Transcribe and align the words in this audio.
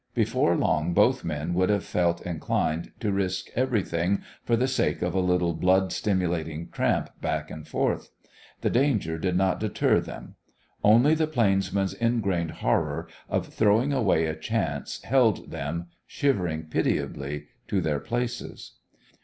Before 0.15 0.55
long 0.57 0.95
both 0.95 1.23
men 1.23 1.53
would 1.53 1.69
have 1.69 1.83
felt 1.85 2.25
inclined 2.25 2.91
to 3.01 3.11
risk 3.11 3.49
everything 3.53 4.23
for 4.43 4.55
the 4.55 4.67
sake 4.67 5.03
of 5.03 5.13
a 5.13 5.19
little 5.19 5.53
blood 5.53 5.93
stimulating 5.93 6.69
tramp 6.69 7.11
back 7.21 7.51
and 7.51 7.67
forth. 7.67 8.09
The 8.61 8.71
danger 8.71 9.19
did 9.19 9.35
not 9.37 9.59
deter 9.59 9.99
them. 9.99 10.37
Only 10.83 11.13
the 11.13 11.27
plainsman's 11.27 11.93
ingrained 11.93 12.49
horror 12.65 13.09
of 13.29 13.49
throwing 13.53 13.93
away 13.93 14.25
a 14.25 14.33
chance 14.35 15.03
held 15.03 15.51
them, 15.51 15.85
shivering 16.07 16.63
pitiably, 16.71 17.45
to 17.67 17.79
their 17.79 17.99
places. 17.99 18.77